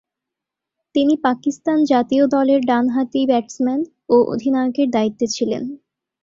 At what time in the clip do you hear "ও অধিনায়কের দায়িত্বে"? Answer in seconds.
4.09-5.25